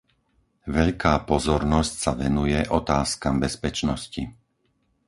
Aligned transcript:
Veľká 0.77 1.13
pozornosť 1.31 1.93
sa 2.03 2.11
venuje 2.23 2.57
otázkam 2.79 3.35
bezpečnosti. 3.45 4.23